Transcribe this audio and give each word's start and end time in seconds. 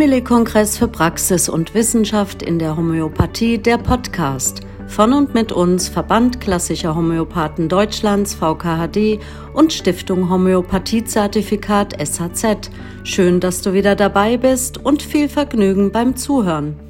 Simile-Kongress 0.00 0.78
für 0.78 0.88
Praxis 0.88 1.50
und 1.50 1.74
Wissenschaft 1.74 2.42
in 2.42 2.58
der 2.58 2.74
Homöopathie, 2.74 3.58
der 3.58 3.76
Podcast. 3.76 4.62
Von 4.88 5.12
und 5.12 5.34
mit 5.34 5.52
uns 5.52 5.90
Verband 5.90 6.40
Klassischer 6.40 6.96
Homöopathen 6.96 7.68
Deutschlands 7.68 8.32
VKHD 8.32 9.18
und 9.52 9.74
Stiftung 9.74 10.30
Homöopathiezertifikat 10.30 11.98
SHZ. 12.02 12.70
Schön, 13.04 13.40
dass 13.40 13.60
du 13.60 13.74
wieder 13.74 13.94
dabei 13.94 14.38
bist 14.38 14.82
und 14.82 15.02
viel 15.02 15.28
Vergnügen 15.28 15.92
beim 15.92 16.16
Zuhören. 16.16 16.89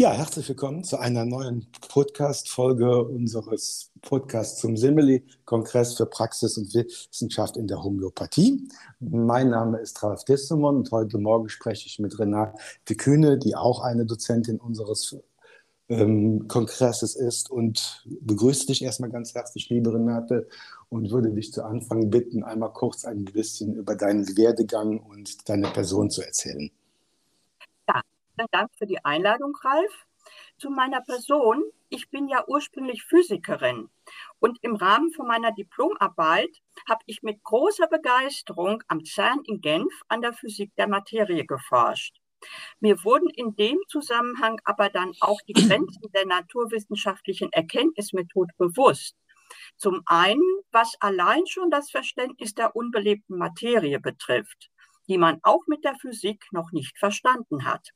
Ja, 0.00 0.12
herzlich 0.12 0.48
willkommen 0.48 0.82
zu 0.82 0.98
einer 0.98 1.26
neuen 1.26 1.66
Podcast-Folge 1.90 3.04
unseres 3.04 3.90
Podcasts 4.00 4.58
zum 4.58 4.74
Simili-Kongress 4.74 5.92
für 5.98 6.06
Praxis 6.06 6.56
und 6.56 6.72
Wissenschaft 6.72 7.58
in 7.58 7.66
der 7.66 7.84
Homöopathie. 7.84 8.66
Mein 8.98 9.50
Name 9.50 9.76
ist 9.76 10.02
Ralf 10.02 10.24
Dissemon 10.24 10.76
und 10.76 10.90
heute 10.90 11.18
Morgen 11.18 11.50
spreche 11.50 11.86
ich 11.86 11.98
mit 11.98 12.18
Renate 12.18 12.94
Kühne, 12.96 13.36
die 13.36 13.54
auch 13.54 13.82
eine 13.82 14.06
Dozentin 14.06 14.58
unseres 14.58 15.18
ähm, 15.90 16.48
Kongresses 16.48 17.14
ist 17.14 17.50
und 17.50 18.02
begrüße 18.22 18.68
dich 18.68 18.82
erstmal 18.82 19.10
ganz 19.10 19.34
herzlich, 19.34 19.68
liebe 19.68 19.92
Renate, 19.92 20.48
und 20.88 21.10
würde 21.10 21.30
dich 21.30 21.52
zu 21.52 21.62
Anfang 21.62 22.08
bitten, 22.08 22.42
einmal 22.42 22.72
kurz 22.72 23.04
ein 23.04 23.26
bisschen 23.26 23.74
über 23.74 23.96
deinen 23.96 24.34
Werdegang 24.38 24.98
und 24.98 25.46
deine 25.46 25.68
Person 25.68 26.08
zu 26.08 26.22
erzählen. 26.22 26.70
Vielen 28.34 28.48
Dank 28.50 28.70
für 28.76 28.86
die 28.86 29.04
Einladung, 29.04 29.54
Ralf. 29.62 30.06
Zu 30.58 30.70
meiner 30.70 31.00
Person. 31.00 31.62
Ich 31.90 32.10
bin 32.10 32.28
ja 32.28 32.44
ursprünglich 32.46 33.04
Physikerin 33.04 33.88
und 34.38 34.58
im 34.62 34.76
Rahmen 34.76 35.12
von 35.12 35.26
meiner 35.26 35.52
Diplomarbeit 35.52 36.50
habe 36.88 37.02
ich 37.06 37.22
mit 37.22 37.42
großer 37.42 37.88
Begeisterung 37.88 38.82
am 38.88 39.04
CERN 39.04 39.42
in 39.46 39.60
Genf 39.60 39.92
an 40.08 40.20
der 40.22 40.32
Physik 40.32 40.72
der 40.76 40.88
Materie 40.88 41.44
geforscht. 41.46 42.16
Mir 42.80 43.02
wurden 43.04 43.30
in 43.30 43.56
dem 43.56 43.78
Zusammenhang 43.88 44.60
aber 44.64 44.88
dann 44.90 45.12
auch 45.20 45.40
die 45.48 45.54
Grenzen 45.54 46.10
der 46.14 46.26
naturwissenschaftlichen 46.26 47.52
Erkenntnismethode 47.52 48.52
bewusst. 48.58 49.16
Zum 49.76 50.02
einen, 50.06 50.42
was 50.72 50.96
allein 51.00 51.46
schon 51.46 51.70
das 51.70 51.90
Verständnis 51.90 52.54
der 52.54 52.76
unbelebten 52.76 53.38
Materie 53.38 54.00
betrifft, 54.00 54.70
die 55.08 55.18
man 55.18 55.40
auch 55.42 55.66
mit 55.66 55.84
der 55.84 55.96
Physik 55.96 56.44
noch 56.52 56.72
nicht 56.72 56.98
verstanden 56.98 57.64
hat. 57.64 57.90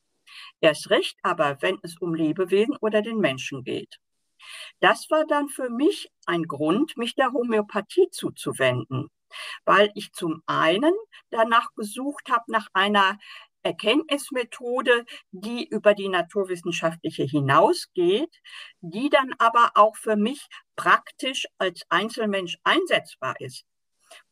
Erst 0.60 0.90
recht 0.90 1.16
aber, 1.22 1.60
wenn 1.60 1.78
es 1.82 1.96
um 1.98 2.14
Lebewesen 2.14 2.76
oder 2.80 3.02
den 3.02 3.18
Menschen 3.18 3.64
geht. 3.64 3.98
Das 4.80 5.10
war 5.10 5.24
dann 5.26 5.48
für 5.48 5.70
mich 5.70 6.10
ein 6.26 6.44
Grund, 6.44 6.96
mich 6.96 7.14
der 7.14 7.32
Homöopathie 7.32 8.08
zuzuwenden, 8.10 9.08
weil 9.64 9.90
ich 9.94 10.12
zum 10.12 10.42
einen 10.46 10.94
danach 11.30 11.68
gesucht 11.74 12.28
habe, 12.30 12.44
nach 12.48 12.68
einer 12.72 13.18
Erkenntnismethode, 13.62 15.06
die 15.32 15.66
über 15.66 15.94
die 15.94 16.08
naturwissenschaftliche 16.08 17.24
hinausgeht, 17.24 18.40
die 18.82 19.08
dann 19.08 19.34
aber 19.38 19.72
auch 19.74 19.96
für 19.96 20.16
mich 20.16 20.46
praktisch 20.76 21.46
als 21.58 21.82
Einzelmensch 21.88 22.58
einsetzbar 22.62 23.34
ist. 23.40 23.64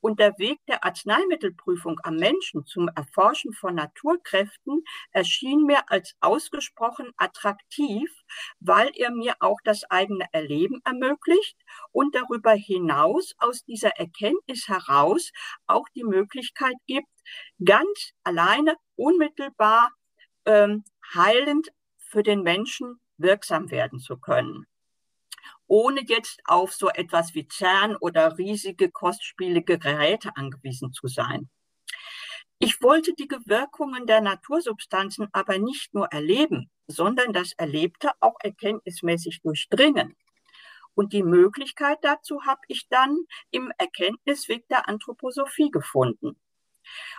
Und 0.01 0.21
der 0.21 0.39
Weg 0.39 0.59
der 0.67 0.85
Arzneimittelprüfung 0.85 2.01
am 2.03 2.17
Menschen 2.17 2.65
zum 2.67 2.89
Erforschen 2.89 3.53
von 3.53 3.75
Naturkräften 3.75 4.83
erschien 5.11 5.65
mir 5.65 5.91
als 5.91 6.15
ausgesprochen 6.21 7.13
attraktiv, 7.17 8.11
weil 8.61 8.91
er 8.95 9.11
mir 9.11 9.35
auch 9.41 9.61
das 9.65 9.85
eigene 9.91 10.27
Erleben 10.33 10.81
ermöglicht 10.85 11.57
und 11.93 12.15
darüber 12.15 12.53
hinaus 12.53 13.35
aus 13.39 13.65
dieser 13.65 13.91
Erkenntnis 13.99 14.69
heraus 14.69 15.33
auch 15.67 15.89
die 15.95 16.05
Möglichkeit 16.05 16.77
gibt, 16.87 17.09
ganz 17.65 18.13
alleine, 18.25 18.77
unmittelbar 18.97 19.91
ähm, 20.45 20.85
heilend 21.15 21.69
für 21.99 22.23
den 22.23 22.43
Menschen 22.43 23.01
wirksam 23.17 23.71
werden 23.71 24.01
zu 24.01 24.19
können 24.19 24.67
ohne 25.73 26.03
jetzt 26.07 26.43
auf 26.45 26.75
so 26.75 26.91
etwas 26.91 27.35
wie 27.35 27.49
CERN 27.49 27.97
oder 27.97 28.37
riesige 28.37 28.91
kostspielige 28.91 29.79
Geräte 29.79 30.37
angewiesen 30.37 30.93
zu 30.93 31.07
sein. 31.07 31.49
Ich 32.59 32.83
wollte 32.83 33.15
die 33.15 33.27
Wirkungen 33.47 34.07
der 34.07 34.21
Natursubstanzen 34.21 35.29
aber 35.33 35.57
nicht 35.57 35.95
nur 35.95 36.09
erleben, 36.09 36.71
sondern 36.89 37.33
das 37.33 37.55
Erlebte 37.55 38.11
auch 38.21 38.37
erkenntnismäßig 38.41 39.41
durchdringen. 39.41 40.15
Und 40.95 41.15
die 41.15 41.23
Möglichkeit 41.23 42.01
dazu 42.03 42.45
habe 42.45 42.61
ich 42.69 42.91
dann 42.91 43.17
im 43.51 43.73
Erkenntnisweg 43.79 44.69
der 44.69 44.91
Anthroposophie 44.91 45.71
gefunden. 45.71 46.37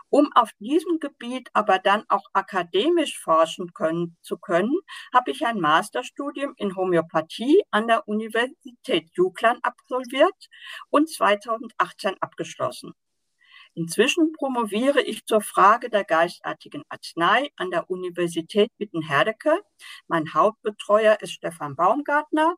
Um 0.09 0.31
auf 0.35 0.51
diesem 0.59 0.99
Gebiet 0.99 1.49
aber 1.53 1.79
dann 1.79 2.03
auch 2.09 2.25
akademisch 2.33 3.19
forschen 3.19 3.73
können, 3.73 4.17
zu 4.21 4.37
können, 4.37 4.75
habe 5.13 5.31
ich 5.31 5.45
ein 5.45 5.59
Masterstudium 5.59 6.53
in 6.57 6.75
Homöopathie 6.75 7.63
an 7.71 7.87
der 7.87 8.07
Universität 8.07 9.09
Juklan 9.13 9.59
absolviert 9.63 10.49
und 10.89 11.09
2018 11.09 12.15
abgeschlossen. 12.21 12.93
Inzwischen 13.75 14.33
promoviere 14.33 15.01
ich 15.01 15.25
zur 15.25 15.41
Frage 15.41 15.89
der 15.89 16.03
geistartigen 16.03 16.83
Arznei 16.89 17.49
an 17.55 17.71
der 17.71 17.89
Universität 17.89 18.71
Witten-Herdecke. 18.77 19.59
Mein 20.07 20.31
Hauptbetreuer 20.33 21.17
ist 21.21 21.31
Stefan 21.31 21.75
Baumgartner 21.75 22.55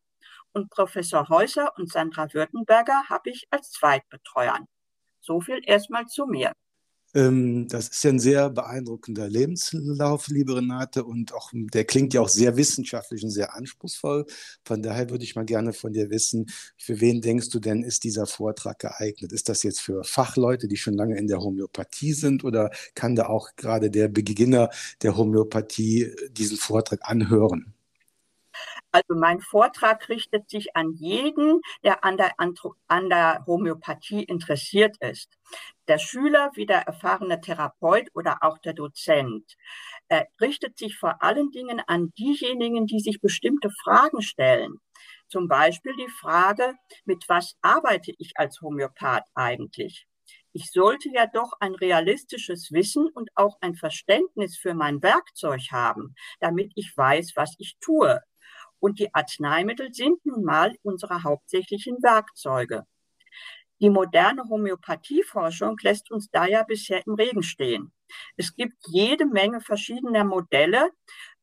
und 0.52 0.70
Professor 0.70 1.30
Häuser 1.30 1.72
und 1.78 1.90
Sandra 1.90 2.34
Württemberger 2.34 3.08
habe 3.08 3.30
ich 3.30 3.48
als 3.50 3.72
Zweitbetreuer. 3.72 4.60
So 5.22 5.40
viel 5.40 5.62
erstmal 5.64 6.06
zu 6.08 6.26
mir. 6.26 6.52
Ähm, 7.16 7.68
das 7.70 7.88
ist 7.88 8.04
ja 8.04 8.10
ein 8.12 8.20
sehr 8.20 8.50
beeindruckender 8.50 9.30
Lebenslauf, 9.30 10.28
liebe 10.28 10.58
Renate, 10.58 11.06
und 11.06 11.34
auch 11.34 11.52
der 11.54 11.86
klingt 11.86 12.14
ja 12.14 12.20
auch 12.22 12.28
sehr 12.28 12.58
wissenschaftlich 12.58 13.24
und 13.24 13.30
sehr 13.32 13.56
anspruchsvoll. 13.56 14.26
Von 14.66 14.84
daher 14.84 15.10
würde 15.10 15.24
ich 15.24 15.36
mal 15.36 15.46
gerne 15.46 15.72
von 15.72 15.94
dir 15.94 16.10
wissen, 16.10 16.48
für 16.78 17.00
wen 17.00 17.22
denkst 17.22 17.50
du 17.50 17.60
denn, 17.60 17.84
ist 17.84 18.04
dieser 18.04 18.26
Vortrag 18.28 18.80
geeignet? 18.80 19.32
Ist 19.32 19.48
das 19.48 19.64
jetzt 19.64 19.80
für 19.82 20.04
Fachleute, 20.04 20.68
die 20.68 20.76
schon 20.78 20.96
lange 20.96 21.18
in 21.18 21.28
der 21.28 21.40
Homöopathie 21.40 22.12
sind, 22.14 22.44
oder 22.44 22.70
kann 22.96 23.16
da 23.16 23.28
auch 23.28 23.56
gerade 23.56 23.90
der 23.90 24.10
Beginner 24.10 24.70
der 25.02 25.16
Homöopathie 25.16 26.12
diesen 26.32 26.58
Vortrag 26.58 27.00
anhören? 27.04 27.75
Also 28.96 29.20
mein 29.20 29.42
Vortrag 29.42 30.08
richtet 30.08 30.50
sich 30.50 30.74
an 30.78 30.94
jeden, 30.94 31.60
der 31.84 32.06
an 32.06 32.16
der, 32.16 32.32
an 32.88 33.10
der 33.10 33.44
Homöopathie 33.46 34.24
interessiert 34.24 34.96
ist. 35.02 35.38
Der 35.90 35.98
Schüler 35.98 36.50
wie 36.54 36.66
der 36.66 36.84
erfahrene 36.84 37.42
Therapeut 37.42 38.08
oder 38.14 38.38
auch 38.40 38.58
der 38.58 38.72
Dozent. 38.72 39.58
Er 40.08 40.30
richtet 40.40 40.78
sich 40.78 40.98
vor 40.98 41.22
allen 41.22 41.52
Dingen 41.52 41.82
an 41.88 42.14
diejenigen, 42.18 42.86
die 42.86 43.02
sich 43.02 43.20
bestimmte 43.20 43.70
Fragen 43.84 44.22
stellen. 44.22 44.80
Zum 45.28 45.50
Beispiel 45.50 45.94
die 45.98 46.12
Frage, 46.22 46.76
mit 47.04 47.26
was 47.28 47.58
arbeite 47.62 48.14
ich 48.18 48.32
als 48.36 48.62
Homöopath 48.62 49.26
eigentlich? 49.34 50.08
Ich 50.54 50.72
sollte 50.72 51.10
ja 51.10 51.28
doch 51.28 51.52
ein 51.60 51.76
realistisches 51.76 52.72
Wissen 52.72 53.10
und 53.10 53.30
auch 53.36 53.58
ein 53.60 53.76
Verständnis 53.76 54.56
für 54.58 54.74
mein 54.74 55.04
Werkzeug 55.04 55.64
haben, 55.74 56.16
damit 56.40 56.72
ich 56.76 56.94
weiß, 56.96 57.34
was 57.36 57.56
ich 57.58 57.76
tue. 57.82 58.22
Und 58.80 59.00
die 59.00 59.14
Arzneimittel 59.14 59.94
sind 59.94 60.26
nun 60.26 60.44
mal 60.44 60.76
unsere 60.84 61.24
hauptsächlichen 61.24 61.98
Werkzeuge. 62.02 62.86
Die 63.82 63.90
moderne 63.90 64.44
Homöopathieforschung 64.50 65.78
lässt 65.82 66.10
uns 66.12 66.30
da 66.32 66.46
ja 66.46 66.64
bisher 66.64 67.06
im 67.06 67.16
Regen 67.16 67.44
stehen. 67.44 67.92
Es 68.38 68.56
gibt 68.56 68.76
jede 68.88 69.26
Menge 69.26 69.60
verschiedener 69.60 70.24
Modelle, 70.24 70.92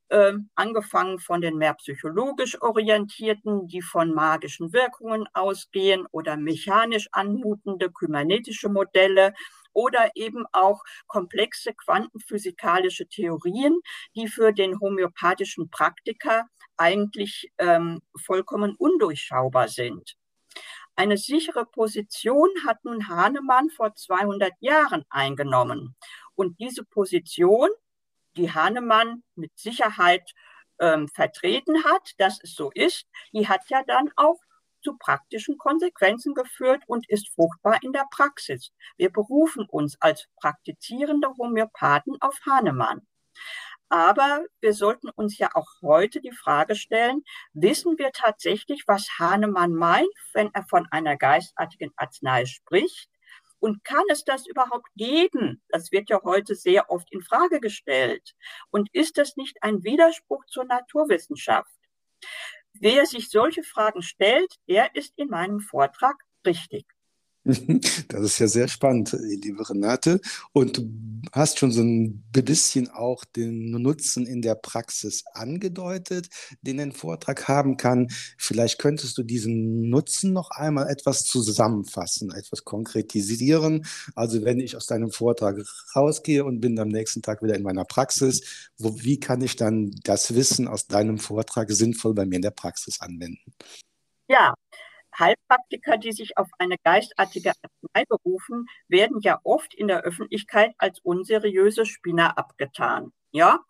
äh, 0.09 0.34
angefangen 0.54 1.19
von 1.19 1.41
den 1.41 1.56
mehr 1.56 1.75
psychologisch 1.75 2.60
orientierten, 2.60 3.66
die 3.66 3.82
von 3.82 4.14
magischen 4.14 4.73
Wirkungen 4.73 5.26
ausgehen 5.34 6.06
oder 6.11 6.37
mechanisch 6.37 7.08
anmutende 7.12 7.90
kybernetische 7.90 8.69
Modelle 8.69 9.34
oder 9.73 10.11
eben 10.14 10.44
auch 10.52 10.82
komplexe 11.06 11.73
quantenphysikalische 11.75 13.06
Theorien, 13.08 13.81
die 14.14 14.29
für 14.29 14.52
den 14.52 14.81
homöopathischen 14.81 15.70
Praktiker 15.70 16.46
eigentlich 16.76 17.52
ähm, 17.58 18.00
vollkommen 18.16 18.74
undurchschaubar 18.76 19.69
sind. 19.69 20.16
Eine 20.94 21.16
sichere 21.16 21.64
Position 21.64 22.50
hat 22.66 22.84
nun 22.84 23.08
Hahnemann 23.08 23.70
vor 23.70 23.94
200 23.94 24.52
Jahren 24.60 25.04
eingenommen. 25.08 25.96
Und 26.34 26.58
diese 26.60 26.84
Position, 26.84 27.70
die 28.36 28.52
Hahnemann 28.52 29.22
mit 29.34 29.52
Sicherheit 29.58 30.32
ähm, 30.78 31.08
vertreten 31.08 31.84
hat, 31.84 32.12
dass 32.19 32.38
es 32.42 32.54
so 32.54 32.70
ist, 32.74 33.06
die 33.32 33.48
hat 33.48 33.62
ja 33.69 33.82
dann 33.86 34.10
auch 34.16 34.38
zu 34.82 34.96
praktischen 34.96 35.56
Konsequenzen 35.56 36.34
geführt 36.34 36.82
und 36.86 37.08
ist 37.08 37.32
fruchtbar 37.34 37.78
in 37.82 37.92
der 37.92 38.06
Praxis. 38.10 38.72
Wir 38.96 39.10
berufen 39.10 39.64
uns 39.66 39.96
als 40.00 40.26
praktizierende 40.36 41.28
Homöopathen 41.38 42.16
auf 42.20 42.38
Hahnemann. 42.44 43.06
Aber 43.93 44.47
wir 44.62 44.73
sollten 44.73 45.11
uns 45.11 45.37
ja 45.37 45.50
auch 45.53 45.69
heute 45.83 46.23
die 46.23 46.33
Frage 46.33 46.77
stellen, 46.77 47.23
wissen 47.53 47.99
wir 47.99 48.11
tatsächlich, 48.11 48.85
was 48.87 49.19
Hahnemann 49.19 49.75
meint, 49.75 50.09
wenn 50.33 50.49
er 50.55 50.65
von 50.65 50.89
einer 50.91 51.19
geistartigen 51.19 51.93
Arznei 51.97 52.47
spricht? 52.47 53.11
Und 53.59 53.85
kann 53.85 54.05
es 54.09 54.25
das 54.25 54.47
überhaupt 54.47 54.89
geben? 54.97 55.62
Das 55.69 55.93
wird 55.93 56.09
ja 56.09 56.23
heute 56.25 56.55
sehr 56.55 56.89
oft 56.89 57.12
in 57.12 57.21
Frage 57.21 57.61
gestellt. 57.61 58.35
Und 58.71 58.89
ist 58.94 59.19
das 59.19 59.37
nicht 59.37 59.62
ein 59.62 59.85
Widerspruch 59.85 60.47
zur 60.47 60.65
Naturwissenschaft? 60.65 61.79
Wer 62.73 63.05
sich 63.05 63.29
solche 63.29 63.62
Fragen 63.62 64.00
stellt, 64.00 64.55
der 64.69 64.97
ist 64.97 65.12
in 65.19 65.29
meinem 65.29 65.61
Vortrag 65.61 66.17
richtig. 66.47 66.87
Das 68.09 68.25
ist 68.25 68.39
ja 68.39 68.47
sehr 68.47 68.69
spannend, 68.69 69.17
liebe 69.21 69.69
Renate. 69.69 70.21
Und 70.53 70.79
du 70.79 70.91
hast 71.33 71.59
schon 71.59 71.73
so 71.73 71.83
ein 71.83 72.23
bisschen 72.33 72.89
auch 72.91 73.25
den 73.25 73.71
Nutzen 73.71 74.27
in 74.27 74.43
der 74.43 74.55
Praxis 74.55 75.25
angedeutet, 75.35 76.29
den 76.62 76.81
ein 76.81 76.93
Vortrag 76.93 77.49
haben 77.49 77.77
kann. 77.77 78.09
Vielleicht 78.39 78.79
könntest 78.79 79.19
du 79.19 79.23
diesen 79.23 79.89
Nutzen 79.89 80.33
noch 80.33 80.50
einmal 80.50 80.89
etwas 80.89 81.25
zusammenfassen, 81.25 82.31
etwas 82.33 82.65
konkretisieren. 82.65 83.87
Also 84.15 84.44
wenn 84.44 84.61
ich 84.61 84.77
aus 84.77 84.87
deinem 84.87 85.11
Vortrag 85.11 85.56
rausgehe 85.97 86.44
und 86.44 86.61
bin 86.61 86.79
am 86.79 86.89
nächsten 86.89 87.23
Tag 87.23 87.43
wieder 87.43 87.56
in 87.56 87.62
meiner 87.62 87.85
Praxis, 87.85 88.71
wo, 88.79 89.03
wie 89.03 89.19
kann 89.19 89.41
ich 89.43 89.56
dann 89.56 89.91
das 90.05 90.35
Wissen 90.35 90.69
aus 90.69 90.87
deinem 90.87 91.19
Vortrag 91.19 91.71
sinnvoll 91.73 92.15
bei 92.15 92.27
mir 92.27 92.37
in 92.37 92.43
der 92.43 92.50
Praxis 92.50 93.00
anwenden? 93.00 93.53
Ja, 94.29 94.55
Heilpraktiker, 95.22 95.98
die 95.98 96.12
sich 96.12 96.36
auf 96.36 96.48
eine 96.58 96.76
geistartige 96.82 97.52
Arznei 97.62 98.04
berufen, 98.08 98.66
werden 98.88 99.20
ja 99.20 99.38
oft 99.44 99.74
in 99.74 99.88
der 99.88 100.02
Öffentlichkeit 100.02 100.72
als 100.78 100.98
unseriöse 101.00 101.86
Spinner 101.86 102.36
abgetan. 102.36 103.12
Ja, 103.34 103.60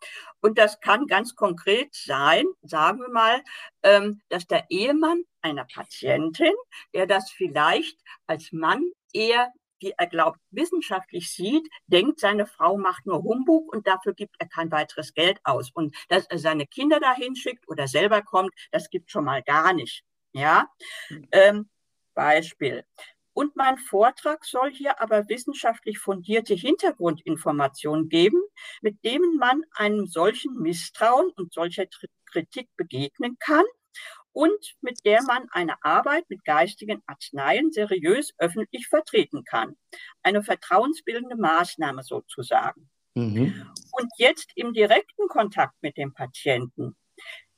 und 0.40 0.58
das 0.58 0.80
kann 0.80 1.06
ganz 1.06 1.36
konkret 1.36 1.94
sein, 1.94 2.46
sagen 2.62 2.98
wir 2.98 3.10
mal, 3.10 3.42
ähm, 3.84 4.20
dass 4.28 4.46
der 4.48 4.64
Ehemann 4.70 5.22
einer 5.40 5.64
Patientin, 5.66 6.54
der 6.94 7.06
das 7.06 7.30
vielleicht 7.30 7.96
als 8.26 8.50
Mann 8.52 8.84
eher 9.12 9.52
wie 9.82 9.92
er 9.98 10.06
glaubt, 10.06 10.38
wissenschaftlich 10.50 11.32
sieht, 11.32 11.68
denkt, 11.86 12.20
seine 12.20 12.46
Frau 12.46 12.78
macht 12.78 13.04
nur 13.04 13.22
Humbug 13.24 13.72
und 13.72 13.86
dafür 13.86 14.14
gibt 14.14 14.36
er 14.38 14.48
kein 14.48 14.70
weiteres 14.70 15.12
Geld 15.12 15.40
aus. 15.44 15.70
Und 15.74 15.94
dass 16.08 16.26
er 16.26 16.38
seine 16.38 16.66
Kinder 16.66 17.00
dahin 17.00 17.34
schickt 17.36 17.68
oder 17.68 17.88
selber 17.88 18.22
kommt, 18.22 18.52
das 18.70 18.90
gibt 18.90 19.10
schon 19.10 19.24
mal 19.24 19.42
gar 19.42 19.72
nicht. 19.72 20.04
Ja, 20.32 20.66
hm. 21.08 21.28
ähm, 21.32 21.70
Beispiel. 22.14 22.84
Und 23.34 23.56
mein 23.56 23.78
Vortrag 23.78 24.44
soll 24.44 24.70
hier 24.70 25.00
aber 25.00 25.28
wissenschaftlich 25.28 25.98
fundierte 25.98 26.54
Hintergrundinformationen 26.54 28.08
geben, 28.08 28.40
mit 28.82 29.02
denen 29.04 29.36
man 29.38 29.62
einem 29.74 30.06
solchen 30.06 30.60
Misstrauen 30.60 31.30
und 31.36 31.52
solcher 31.52 31.86
Kritik 32.26 32.68
begegnen 32.76 33.36
kann 33.38 33.64
und 34.32 34.74
mit 34.80 34.98
der 35.04 35.22
man 35.22 35.48
eine 35.50 35.82
Arbeit 35.82 36.28
mit 36.28 36.44
geistigen 36.44 37.02
Arzneien 37.06 37.70
seriös 37.72 38.32
öffentlich 38.38 38.88
vertreten 38.88 39.44
kann. 39.44 39.76
Eine 40.22 40.42
vertrauensbildende 40.42 41.36
Maßnahme 41.36 42.02
sozusagen. 42.02 42.90
Mhm. 43.14 43.70
Und 43.92 44.10
jetzt 44.16 44.52
im 44.56 44.72
direkten 44.72 45.28
Kontakt 45.28 45.74
mit 45.82 45.96
dem 45.96 46.14
Patienten 46.14 46.96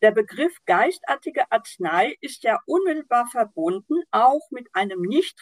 der 0.04 0.10
Begriff 0.10 0.54
geistartige 0.66 1.50
Arznei 1.50 2.14
ist 2.20 2.44
ja 2.44 2.58
unmittelbar 2.66 3.26
verbunden 3.26 4.02
auch 4.10 4.50
mit 4.50 4.68
einem 4.74 5.00
nicht 5.00 5.40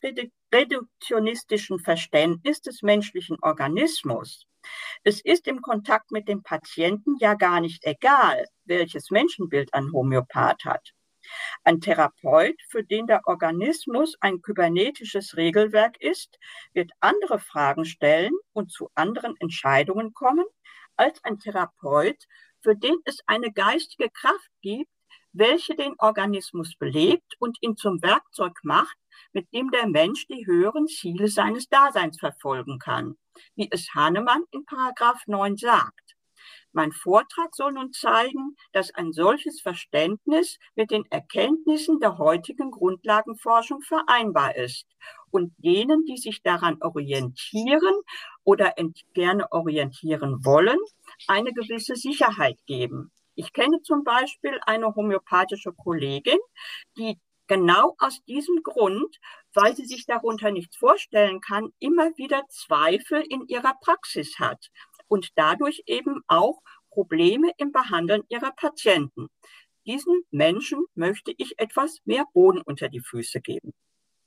reduktionistischen 0.55 1.81
Verständnis 1.81 2.61
des 2.61 2.83
menschlichen 2.83 3.39
Organismus. 3.43 4.47
Es 5.03 5.21
ist 5.21 5.49
im 5.49 5.63
Kontakt 5.63 6.13
mit 6.13 6.29
dem 6.29 6.45
Patienten 6.45 7.17
ja 7.19 7.35
gar 7.35 7.61
nicht 7.61 7.85
egal, 7.85 8.47
welches 8.65 9.11
Menschenbild 9.11 9.75
ein 9.75 9.91
Homöopath 9.91 10.65
hat. 10.65 10.93
Ein 11.65 11.81
Therapeut, 11.81 12.55
für 12.69 12.85
den 12.85 13.09
der 13.09 13.23
Organismus 13.27 14.15
ein 14.21 14.43
kybernetisches 14.43 15.37
Regelwerk 15.37 16.01
ist, 16.01 16.39
wird 16.73 16.93
andere 17.01 17.41
Fragen 17.41 17.85
stellen 17.85 18.35
und 18.53 18.71
zu 18.71 18.91
anderen 18.95 19.35
Entscheidungen 19.41 20.15
kommen 20.15 20.47
als 20.97 21.19
ein 21.25 21.41
Therapeut, 21.41 22.27
für 22.63 22.77
den 22.77 22.97
es 23.05 23.19
eine 23.27 23.53
geistige 23.53 24.11
Kraft 24.11 24.51
gibt, 24.63 24.91
welche 25.33 25.75
den 25.75 25.95
Organismus 25.99 26.77
belebt 26.77 27.35
und 27.39 27.59
ihn 27.61 27.77
zum 27.77 28.03
Werkzeug 28.03 28.59
macht, 28.63 28.97
mit 29.33 29.53
dem 29.53 29.71
der 29.71 29.89
Mensch 29.89 30.27
die 30.27 30.47
höheren 30.47 30.87
Ziele 30.87 31.29
seines 31.29 31.69
Daseins 31.69 32.19
verfolgen 32.19 32.79
kann, 32.79 33.17
wie 33.55 33.69
es 33.71 33.95
Hahnemann 33.95 34.45
in 34.51 34.65
Paragraph 34.65 35.23
9 35.27 35.57
sagt. 35.57 36.03
Mein 36.73 36.93
Vortrag 36.93 37.55
soll 37.55 37.73
nun 37.73 37.93
zeigen, 37.93 38.57
dass 38.73 38.95
ein 38.95 39.13
solches 39.13 39.61
Verständnis 39.61 40.59
mit 40.75 40.91
den 40.91 41.05
Erkenntnissen 41.11 42.01
der 42.01 42.17
heutigen 42.17 42.71
Grundlagenforschung 42.71 43.83
vereinbar 43.83 44.57
ist 44.57 44.87
und 45.31 45.53
denen, 45.59 46.05
die 46.07 46.17
sich 46.17 46.43
daran 46.43 46.79
orientieren 46.81 47.95
oder 48.45 48.75
gerne 49.15 49.51
orientieren 49.53 50.45
wollen, 50.45 50.79
eine 51.29 51.53
gewisse 51.53 51.97
Sicherheit 51.97 52.59
geben. 52.67 53.11
Ich 53.35 53.53
kenne 53.53 53.81
zum 53.83 54.05
Beispiel 54.05 54.59
eine 54.67 54.95
homöopathische 54.95 55.73
Kollegin, 55.73 56.39
die 56.99 57.19
genau 57.47 57.95
aus 57.99 58.23
diesem 58.25 58.63
Grund, 58.63 59.19
weil 59.55 59.75
sie 59.77 59.87
sich 59.87 60.07
darunter 60.07 60.51
nichts 60.51 60.77
vorstellen 60.77 61.41
kann, 61.41 61.73
immer 61.79 62.17
wieder 62.17 62.43
Zweifel 62.49 63.23
in 63.29 63.47
ihrer 63.49 63.75
Praxis 63.81 64.39
hat 64.39 64.71
und 65.09 65.31
dadurch 65.37 65.83
eben 65.87 66.23
auch 66.27 66.61
Probleme 66.91 67.51
im 67.57 67.73
Behandeln 67.73 68.23
ihrer 68.29 68.53
Patienten. 68.53 69.29
Diesen 69.87 70.23
Menschen 70.31 70.85
möchte 70.95 71.35
ich 71.37 71.59
etwas 71.59 71.99
mehr 72.05 72.25
Boden 72.33 72.63
unter 72.63 72.89
die 72.89 73.01
Füße 73.01 73.41
geben. 73.41 73.73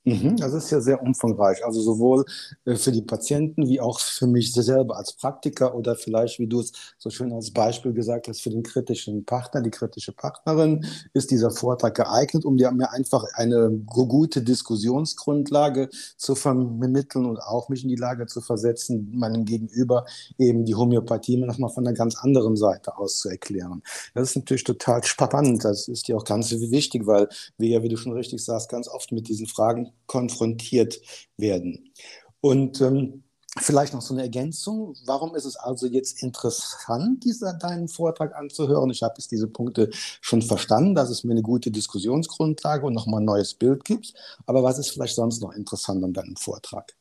Mhm, 0.08 0.36
das 0.36 0.52
ist 0.52 0.70
ja 0.70 0.80
sehr 0.80 1.02
umfangreich, 1.02 1.64
also 1.64 1.80
sowohl 1.80 2.24
äh, 2.64 2.76
für 2.76 2.92
die 2.92 3.02
Patienten 3.02 3.66
wie 3.68 3.80
auch 3.80 3.98
für 3.98 4.28
mich 4.28 4.52
selber 4.52 4.96
als 4.96 5.12
Praktiker 5.12 5.74
oder 5.74 5.96
vielleicht, 5.96 6.38
wie 6.38 6.46
du 6.46 6.60
es 6.60 6.70
so 6.96 7.10
schön 7.10 7.32
als 7.32 7.50
Beispiel 7.50 7.92
gesagt 7.92 8.28
hast, 8.28 8.40
für 8.40 8.50
den 8.50 8.62
kritischen 8.62 9.24
Partner, 9.24 9.62
die 9.62 9.70
kritische 9.70 10.12
Partnerin, 10.12 10.86
ist 11.12 11.32
dieser 11.32 11.50
Vortrag 11.50 11.96
geeignet, 11.96 12.44
um 12.44 12.56
dir 12.56 12.70
mir 12.70 12.92
einfach 12.92 13.24
eine 13.34 13.68
gute 13.86 14.42
Diskussionsgrundlage 14.42 15.88
zu 16.16 16.36
vermitteln 16.36 17.26
und 17.26 17.40
auch 17.40 17.68
mich 17.68 17.82
in 17.82 17.88
die 17.88 17.96
Lage 17.96 18.26
zu 18.26 18.40
versetzen, 18.40 19.10
meinem 19.12 19.44
Gegenüber 19.44 20.04
eben 20.38 20.64
die 20.64 20.76
Homöopathie 20.76 21.36
nochmal 21.36 21.70
von 21.70 21.84
einer 21.84 21.96
ganz 21.96 22.14
anderen 22.14 22.54
Seite 22.56 22.96
aus 22.96 23.18
zu 23.18 23.28
erklären. 23.28 23.82
Das 24.14 24.30
ist 24.30 24.36
natürlich 24.36 24.62
total 24.62 25.02
spannend, 25.02 25.64
das 25.64 25.88
ist 25.88 26.06
ja 26.06 26.14
auch 26.14 26.24
ganz 26.24 26.52
wichtig, 26.52 27.08
weil 27.08 27.28
wir 27.58 27.68
ja, 27.70 27.82
wie 27.82 27.88
du 27.88 27.96
schon 27.96 28.12
richtig 28.12 28.44
sagst, 28.44 28.68
ganz 28.68 28.86
oft 28.86 29.10
mit 29.10 29.26
diesen 29.26 29.48
Fragen 29.48 29.90
konfrontiert 30.06 31.00
werden. 31.36 31.92
Und 32.40 32.80
ähm, 32.80 33.22
Vielleicht 33.58 33.94
noch 33.94 34.02
so 34.02 34.12
eine 34.12 34.22
Ergänzung. 34.22 34.94
Warum 35.06 35.34
ist 35.34 35.46
es 35.46 35.56
also 35.56 35.86
jetzt 35.86 36.22
interessant, 36.22 37.24
dieser, 37.24 37.54
deinen 37.54 37.88
Vortrag 37.88 38.34
anzuhören? 38.34 38.90
Ich 38.90 39.02
habe 39.02 39.14
jetzt 39.16 39.30
diese 39.30 39.48
Punkte 39.48 39.88
schon 40.20 40.42
verstanden, 40.42 40.94
dass 40.94 41.08
es 41.08 41.24
mir 41.24 41.32
eine 41.32 41.42
gute 41.42 41.70
Diskussionsgrundlage 41.70 42.84
und 42.84 42.92
nochmal 42.92 43.22
ein 43.22 43.24
neues 43.24 43.54
Bild 43.54 43.84
gibt. 43.84 44.12
Aber 44.44 44.62
was 44.62 44.78
ist 44.78 44.90
vielleicht 44.90 45.14
sonst 45.14 45.40
noch 45.40 45.52
interessant 45.52 46.04
an 46.04 46.12
deinem 46.12 46.36
Vortrag? 46.36 46.94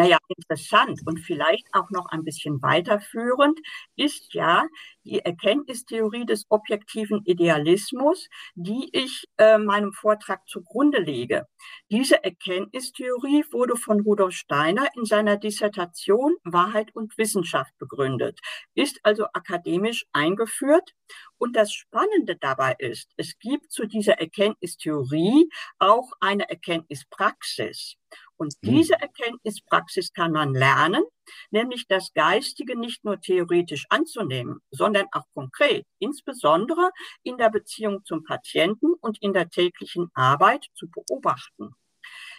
Naja, 0.00 0.16
interessant 0.28 1.02
und 1.04 1.18
vielleicht 1.18 1.66
auch 1.74 1.90
noch 1.90 2.06
ein 2.06 2.24
bisschen 2.24 2.62
weiterführend 2.62 3.60
ist 3.96 4.32
ja 4.32 4.64
die 5.04 5.18
Erkenntnistheorie 5.18 6.24
des 6.24 6.46
objektiven 6.48 7.20
Idealismus, 7.26 8.28
die 8.54 8.88
ich 8.92 9.26
äh, 9.36 9.58
meinem 9.58 9.92
Vortrag 9.92 10.48
zugrunde 10.48 11.00
lege. 11.00 11.44
Diese 11.90 12.24
Erkenntnistheorie 12.24 13.44
wurde 13.50 13.76
von 13.76 14.00
Rudolf 14.00 14.34
Steiner 14.36 14.88
in 14.96 15.04
seiner 15.04 15.36
Dissertation 15.36 16.34
Wahrheit 16.44 16.94
und 16.94 17.18
Wissenschaft 17.18 17.76
begründet, 17.76 18.40
ist 18.74 19.00
also 19.02 19.26
akademisch 19.34 20.06
eingeführt. 20.14 20.94
Und 21.36 21.56
das 21.56 21.74
Spannende 21.74 22.36
dabei 22.36 22.74
ist, 22.78 23.10
es 23.18 23.38
gibt 23.38 23.70
zu 23.70 23.84
dieser 23.86 24.14
Erkenntnistheorie 24.18 25.50
auch 25.78 26.12
eine 26.20 26.48
Erkenntnispraxis. 26.48 27.96
Und 28.40 28.54
hm. 28.64 28.74
diese 28.74 28.94
Erkenntnispraxis 28.94 30.14
kann 30.14 30.32
man 30.32 30.54
lernen, 30.54 31.04
nämlich 31.50 31.86
das 31.86 32.10
Geistige 32.14 32.76
nicht 32.78 33.04
nur 33.04 33.20
theoretisch 33.20 33.84
anzunehmen, 33.90 34.60
sondern 34.70 35.06
auch 35.12 35.26
konkret, 35.34 35.84
insbesondere 35.98 36.90
in 37.22 37.36
der 37.36 37.50
Beziehung 37.50 38.02
zum 38.06 38.24
Patienten 38.24 38.94
und 39.00 39.20
in 39.20 39.34
der 39.34 39.50
täglichen 39.50 40.08
Arbeit 40.14 40.64
zu 40.74 40.88
beobachten. 40.88 41.74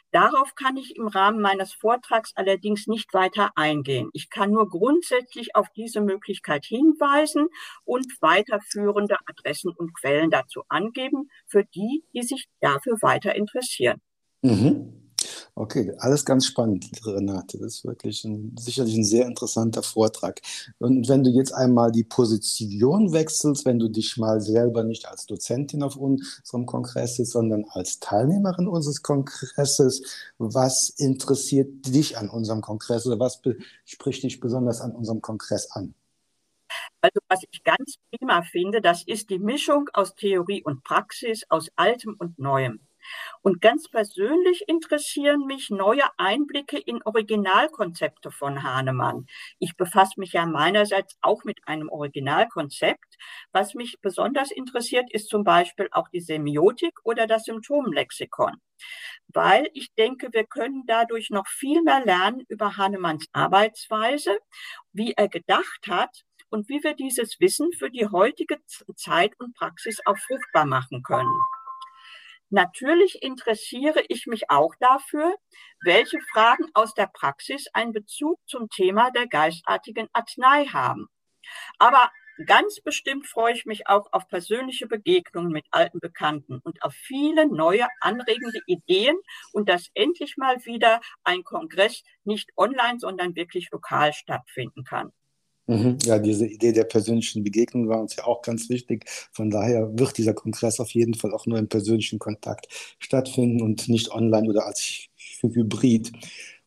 Darauf 0.10 0.56
kann 0.56 0.76
ich 0.76 0.96
im 0.96 1.08
Rahmen 1.08 1.40
meines 1.40 1.72
Vortrags 1.72 2.32
allerdings 2.36 2.88
nicht 2.88 3.14
weiter 3.14 3.52
eingehen. 3.56 4.10
Ich 4.14 4.32
kann 4.32 4.50
nur 4.52 4.68
grundsätzlich 4.70 5.56
auf 5.56 5.68
diese 5.76 6.02
Möglichkeit 6.02 6.66
hinweisen 6.66 7.48
und 7.86 8.08
weiterführende 8.22 9.18
Adressen 9.28 9.72
und 9.72 9.94
Quellen 9.94 10.32
dazu 10.32 10.64
angeben, 10.68 11.30
für 11.46 11.64
die, 11.64 12.04
die 12.14 12.24
sich 12.24 12.48
dafür 12.60 12.98
weiter 13.02 13.36
interessieren. 13.36 14.02
Mhm. 14.42 15.01
Okay, 15.56 15.92
alles 16.00 16.24
ganz 16.24 16.46
spannend, 16.46 16.90
Renate. 17.06 17.58
Das 17.58 17.76
ist 17.76 17.86
wirklich 17.86 18.24
ein, 18.24 18.56
sicherlich 18.58 18.96
ein 18.96 19.04
sehr 19.04 19.26
interessanter 19.28 19.84
Vortrag. 19.84 20.42
Und 20.80 21.10
wenn 21.10 21.24
du 21.24 21.30
jetzt 21.30 21.52
einmal 21.54 21.92
die 21.92 22.06
Position 22.06 23.12
wechselst, 23.12 23.66
wenn 23.66 23.78
du 23.78 23.90
dich 23.90 24.16
mal 24.16 24.40
selber 24.40 24.84
nicht 24.84 25.08
als 25.08 25.26
Dozentin 25.26 25.84
auf 25.84 25.98
unserem 25.98 26.66
Kongress 26.66 27.18
sitzt, 27.18 27.34
sondern 27.34 27.66
als 27.70 28.00
Teilnehmerin 28.00 28.68
unseres 28.68 29.04
Kongresses, 29.04 30.02
was 30.38 30.90
interessiert 30.90 31.86
dich 31.86 32.18
an 32.18 32.30
unserem 32.30 32.62
Kongress 32.62 33.06
oder 33.06 33.20
was 33.20 33.42
spricht 33.84 34.24
dich 34.24 34.40
besonders 34.40 34.80
an 34.80 34.94
unserem 34.94 35.22
Kongress 35.22 35.70
an? 35.72 35.94
Also 37.02 37.20
was 37.28 37.42
ich 37.52 37.64
ganz 37.64 37.96
prima 38.10 38.42
finde, 38.44 38.80
das 38.80 39.04
ist 39.06 39.30
die 39.30 39.40
Mischung 39.40 39.90
aus 39.94 40.16
Theorie 40.16 40.64
und 40.64 40.84
Praxis, 40.84 41.44
aus 41.50 41.70
Altem 41.76 42.16
und 42.18 42.40
Neuem. 42.40 42.80
Und 43.42 43.62
ganz 43.62 43.90
persönlich 43.90 44.64
interessieren 44.68 45.46
mich 45.46 45.70
neue 45.70 46.04
Einblicke 46.18 46.78
in 46.78 47.02
Originalkonzepte 47.04 48.32
von 48.32 48.64
Hahnemann. 48.64 49.26
Ich 49.60 49.76
befasse 49.76 50.20
mich 50.20 50.34
ja 50.34 50.46
meinerseits 50.46 51.18
auch 51.22 51.44
mit 51.44 51.60
einem 51.68 51.90
Originalkonzept. 51.90 53.18
Was 53.52 53.74
mich 53.74 54.00
besonders 54.02 54.52
interessiert, 54.52 55.12
ist 55.12 55.30
zum 55.30 55.44
Beispiel 55.44 55.88
auch 55.92 56.10
die 56.10 56.22
Semiotik 56.22 57.00
oder 57.04 57.28
das 57.28 57.44
Symptomlexikon. 57.46 58.58
Weil 59.28 59.70
ich 59.74 59.94
denke, 59.96 60.30
wir 60.32 60.46
können 60.46 60.84
dadurch 60.88 61.30
noch 61.30 61.48
viel 61.48 61.82
mehr 61.84 62.04
lernen 62.04 62.44
über 62.48 62.78
Hahnemanns 62.78 63.28
Arbeitsweise, 63.32 64.38
wie 64.92 65.14
er 65.14 65.30
gedacht 65.30 65.88
hat 65.88 66.24
und 66.50 66.68
wie 66.70 66.84
wir 66.84 66.94
dieses 66.96 67.40
Wissen 67.40 67.72
für 67.74 67.90
die 67.90 68.08
heutige 68.08 68.58
Zeit 68.96 69.34
und 69.40 69.56
Praxis 69.56 70.00
auch 70.06 70.18
fruchtbar 70.18 70.66
machen 70.66 71.02
können. 71.02 71.40
Natürlich 72.52 73.24
interessiere 73.24 74.04
ich 74.10 74.28
mich 74.28 74.50
auch 74.52 74.76
dafür, 74.80 75.36
welche 75.84 76.20
Fragen 76.32 76.66
aus 76.76 76.94
der 76.94 77.08
Praxis 77.08 77.66
einen 77.74 77.94
Bezug 77.94 78.40
zum 78.46 78.70
Thema 78.70 79.10
der 79.10 79.26
geistartigen 79.28 80.08
Arznei 80.14 80.66
haben. 80.66 81.08
Aber 81.80 82.12
ganz 82.46 82.82
bestimmt 82.82 83.28
freue 83.28 83.54
ich 83.54 83.66
mich 83.66 83.88
auch 83.88 84.08
auf 84.14 84.28
persönliche 84.28 84.88
Begegnungen 84.88 85.52
mit 85.52 85.66
alten 85.72 86.00
Bekannten 86.00 86.60
und 86.64 86.84
auf 86.84 86.94
viele 86.94 87.48
neue 87.48 87.88
anregende 88.02 88.60
Ideen 88.68 89.18
und 89.54 89.70
dass 89.70 89.90
endlich 89.96 90.38
mal 90.38 90.58
wieder 90.66 91.02
ein 91.24 91.44
Kongress 91.44 92.04
nicht 92.26 92.52
online, 92.58 93.00
sondern 93.00 93.36
wirklich 93.36 93.70
lokal 93.72 94.14
stattfinden 94.14 94.84
kann. 94.84 95.12
Mhm. 95.68 95.98
Ja, 96.04 96.20
diese 96.20 96.48
Idee 96.48 96.72
der 96.72 96.84
persönlichen 96.84 97.44
Begegnung 97.44 97.88
war 97.88 98.02
uns 98.02 98.16
ja 98.16 98.26
auch 98.26 98.42
ganz 98.42 98.70
wichtig. 98.70 99.06
Von 99.32 99.50
daher 99.50 99.98
wird 99.98 100.18
dieser 100.18 100.34
Kongress 100.34 100.80
auf 100.80 100.90
jeden 100.92 101.14
Fall 101.14 101.34
auch 101.34 101.46
nur 101.46 101.58
im 101.60 101.68
persönlichen 101.70 102.20
Kontakt 102.20 102.68
stattfinden 103.00 103.62
und 103.62 103.88
nicht 103.88 104.12
online 104.12 104.50
oder 104.50 104.66
als 104.66 105.08
Hybrid. 105.42 106.12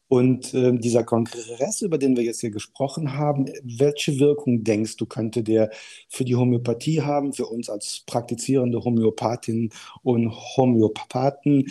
Und 0.08 0.54
äh, 0.54 0.72
dieser 0.78 1.02
Kongress, 1.02 1.82
über 1.82 1.98
den 1.98 2.16
wir 2.16 2.22
jetzt 2.24 2.40
hier 2.40 2.50
gesprochen 2.50 3.14
haben, 3.14 3.46
welche 3.64 4.18
Wirkung 4.20 4.62
denkst 4.62 4.96
du, 4.96 5.06
könnte 5.06 5.42
der 5.42 5.70
für 6.08 6.24
die 6.24 6.36
Homöopathie 6.36 7.02
haben, 7.02 7.32
für 7.32 7.46
uns 7.46 7.68
als 7.70 8.04
praktizierende 8.06 8.84
Homöopathinnen 8.84 9.70
und 10.02 10.30
Homöopathen? 10.56 11.66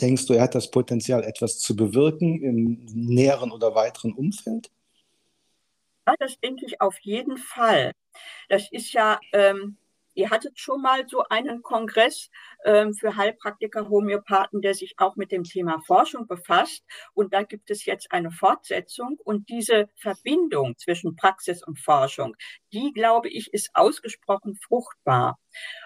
Denkst 0.00 0.26
du, 0.26 0.34
er 0.34 0.42
hat 0.42 0.54
das 0.54 0.70
Potenzial, 0.70 1.22
etwas 1.22 1.58
zu 1.60 1.76
bewirken 1.76 2.42
im 2.42 2.84
näheren 2.92 3.52
oder 3.52 3.74
weiteren 3.74 4.12
Umfeld? 4.12 4.70
Ja, 6.06 6.14
das 6.20 6.38
denke 6.40 6.64
ich 6.66 6.80
auf 6.80 6.98
jeden 7.00 7.36
Fall. 7.36 7.92
Das 8.48 8.70
ist 8.72 8.92
ja, 8.92 9.20
ähm, 9.32 9.78
ihr 10.16 10.30
hattet 10.30 10.58
schon 10.58 10.82
mal 10.82 11.06
so 11.08 11.22
einen 11.28 11.62
Kongress 11.62 12.30
ähm, 12.64 12.94
für 12.94 13.16
Heilpraktiker, 13.16 13.88
Homöopathen, 13.88 14.62
der 14.62 14.74
sich 14.74 14.94
auch 14.96 15.16
mit 15.16 15.30
dem 15.30 15.44
Thema 15.44 15.80
Forschung 15.86 16.26
befasst. 16.26 16.84
Und 17.12 17.32
da 17.32 17.42
gibt 17.42 17.70
es 17.70 17.84
jetzt 17.84 18.10
eine 18.10 18.30
Fortsetzung. 18.30 19.18
Und 19.24 19.48
diese 19.48 19.88
Verbindung 19.96 20.76
zwischen 20.78 21.16
Praxis 21.16 21.62
und 21.62 21.78
Forschung, 21.78 22.34
die, 22.72 22.92
glaube 22.92 23.28
ich, 23.28 23.52
ist 23.52 23.70
ausgesprochen 23.74 24.56
fruchtbar. 24.56 25.38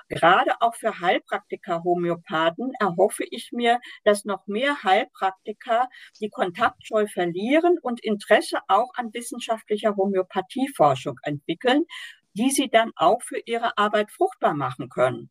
Gerade 0.09 0.61
auch 0.61 0.75
für 0.75 1.01
Heilpraktiker, 1.01 1.85
Homöopathen 1.85 2.73
erhoffe 2.81 3.25
ich 3.31 3.51
mir, 3.53 3.81
dass 4.05 4.25
noch 4.25 4.47
mehr 4.47 4.83
Heilpraktiker 4.83 5.89
die 6.21 6.31
Kontaktscheu 6.31 7.07
verlieren 7.07 7.79
und 7.81 8.03
Interesse 8.03 8.59
auch 8.69 8.91
an 8.95 9.13
wissenschaftlicher 9.13 9.97
Homöopathieforschung 9.97 11.19
entwickeln, 11.23 11.85
die 12.35 12.51
sie 12.51 12.69
dann 12.69 12.93
auch 12.97 13.23
für 13.23 13.41
ihre 13.45 13.77
Arbeit 13.79 14.11
fruchtbar 14.11 14.55
machen 14.55 14.89
können. 14.89 15.31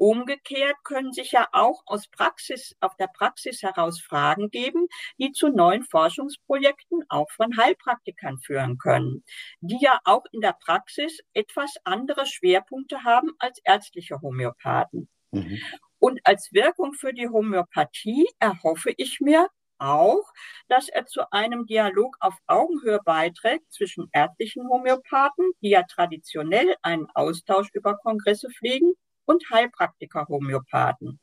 Umgekehrt 0.00 0.76
können 0.82 1.12
sich 1.12 1.32
ja 1.32 1.46
auch 1.52 1.82
aus 1.84 2.08
Praxis, 2.08 2.74
auf 2.80 2.96
der 2.96 3.08
Praxis 3.08 3.62
heraus 3.62 4.00
Fragen 4.00 4.48
geben, 4.48 4.86
die 5.18 5.32
zu 5.32 5.50
neuen 5.50 5.84
Forschungsprojekten 5.84 7.04
auch 7.10 7.30
von 7.32 7.54
Heilpraktikern 7.58 8.38
führen 8.38 8.78
können, 8.78 9.24
die 9.60 9.76
ja 9.78 10.00
auch 10.04 10.24
in 10.32 10.40
der 10.40 10.56
Praxis 10.58 11.18
etwas 11.34 11.74
andere 11.84 12.24
Schwerpunkte 12.24 13.04
haben 13.04 13.32
als 13.38 13.60
ärztliche 13.62 14.22
Homöopathen. 14.22 15.10
Mhm. 15.32 15.60
Und 15.98 16.20
als 16.24 16.48
Wirkung 16.50 16.94
für 16.94 17.12
die 17.12 17.28
Homöopathie 17.28 18.26
erhoffe 18.38 18.94
ich 18.96 19.20
mir 19.20 19.48
auch, 19.80 20.24
dass 20.68 20.88
er 20.88 21.06
zu 21.06 21.30
einem 21.32 21.66
Dialog 21.66 22.16
auf 22.20 22.36
Augenhöhe 22.46 23.00
beiträgt 23.04 23.72
zwischen 23.72 24.08
ärztlichen 24.12 24.68
Homöopathen, 24.68 25.50
die 25.62 25.70
ja 25.70 25.82
traditionell 25.82 26.76
einen 26.82 27.08
Austausch 27.14 27.68
über 27.72 27.96
Kongresse 27.96 28.48
pflegen, 28.50 28.92
und 29.30 29.44
Heilpraktiker-Homöopathen. 29.50 31.20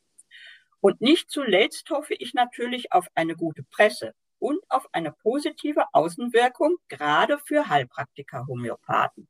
Und 0.79 1.01
nicht 1.01 1.29
zuletzt 1.29 1.89
hoffe 1.89 2.13
ich 2.13 2.33
natürlich 2.33 2.91
auf 2.93 3.07
eine 3.15 3.35
gute 3.35 3.63
Presse 3.63 4.13
und 4.39 4.59
auf 4.69 4.87
eine 4.93 5.11
positive 5.11 5.83
Außenwirkung, 5.91 6.77
gerade 6.87 7.37
für 7.45 7.67
Heilpraktiker-Homöopathen. 7.67 9.27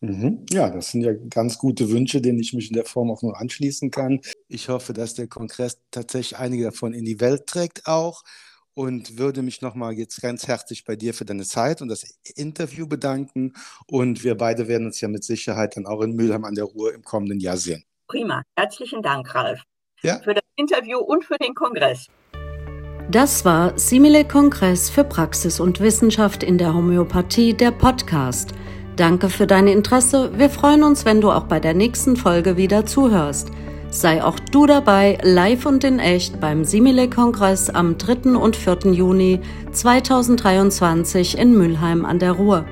Mhm. 0.00 0.46
Ja, 0.50 0.70
das 0.70 0.90
sind 0.90 1.02
ja 1.02 1.12
ganz 1.12 1.58
gute 1.58 1.90
Wünsche, 1.90 2.20
denen 2.20 2.38
ich 2.38 2.52
mich 2.52 2.68
in 2.68 2.76
der 2.76 2.84
Form 2.84 3.10
auch 3.10 3.22
nur 3.22 3.38
anschließen 3.38 3.90
kann. 3.90 4.20
Ich 4.48 4.68
hoffe, 4.68 4.92
dass 4.92 5.14
der 5.14 5.28
Kongress 5.28 5.80
tatsächlich 5.90 6.38
einige 6.38 6.64
davon 6.64 6.94
in 6.94 7.04
die 7.04 7.20
Welt 7.20 7.46
trägt 7.46 7.86
auch 7.86 8.22
und 8.74 9.18
würde 9.18 9.42
mich 9.42 9.62
nochmal 9.62 9.94
jetzt 9.94 10.20
ganz 10.20 10.46
herzlich 10.46 10.84
bei 10.84 10.96
dir 10.96 11.14
für 11.14 11.24
deine 11.24 11.44
Zeit 11.44 11.80
und 11.80 11.88
das 11.88 12.18
Interview 12.36 12.86
bedanken. 12.86 13.52
Und 13.86 14.24
wir 14.24 14.36
beide 14.36 14.68
werden 14.68 14.86
uns 14.86 15.00
ja 15.00 15.08
mit 15.08 15.24
Sicherheit 15.24 15.76
dann 15.76 15.86
auch 15.86 16.00
in 16.02 16.14
Mülheim 16.14 16.44
an 16.44 16.54
der 16.54 16.64
Ruhr 16.64 16.92
im 16.92 17.02
kommenden 17.02 17.40
Jahr 17.40 17.56
sehen. 17.56 17.84
Prima. 18.08 18.42
Herzlichen 18.56 19.02
Dank, 19.02 19.34
Ralf. 19.34 19.62
Ja. 20.02 20.18
Für 20.20 20.34
das 20.34 20.44
Interview 20.56 20.98
und 20.98 21.24
für 21.24 21.38
den 21.38 21.54
Kongress. 21.54 22.08
Das 23.10 23.44
war 23.44 23.78
Simile 23.78 24.24
Kongress 24.24 24.90
für 24.90 25.04
Praxis 25.04 25.60
und 25.60 25.80
Wissenschaft 25.80 26.42
in 26.42 26.58
der 26.58 26.74
Homöopathie, 26.74 27.54
der 27.54 27.70
Podcast. 27.70 28.52
Danke 28.96 29.28
für 29.28 29.46
dein 29.46 29.66
Interesse. 29.66 30.36
Wir 30.38 30.50
freuen 30.50 30.82
uns, 30.82 31.04
wenn 31.04 31.20
du 31.20 31.30
auch 31.30 31.44
bei 31.44 31.60
der 31.60 31.74
nächsten 31.74 32.16
Folge 32.16 32.56
wieder 32.56 32.86
zuhörst. 32.86 33.50
Sei 33.94 34.24
auch 34.24 34.40
du 34.40 34.66
dabei, 34.66 35.18
live 35.22 35.66
und 35.66 35.84
in 35.84 36.00
echt 36.00 36.40
beim 36.40 36.64
Simile-Kongress 36.64 37.70
am 37.70 37.96
3. 37.96 38.36
und 38.36 38.56
4. 38.56 38.92
Juni 38.92 39.38
2023 39.70 41.38
in 41.38 41.56
Mülheim 41.56 42.04
an 42.04 42.18
der 42.18 42.32
Ruhr. 42.32 42.64